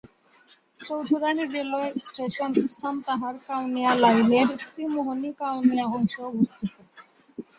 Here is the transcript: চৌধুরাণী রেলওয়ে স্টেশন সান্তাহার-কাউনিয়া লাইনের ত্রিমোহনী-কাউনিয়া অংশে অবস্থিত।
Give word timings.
চৌধুরাণী 0.79 1.43
রেলওয়ে 1.47 1.89
স্টেশন 2.05 2.51
সান্তাহার-কাউনিয়া 2.75 3.91
লাইনের 4.03 4.47
ত্রিমোহনী-কাউনিয়া 4.63 5.85
অংশে 5.89 6.21
অবস্থিত। 6.23 6.73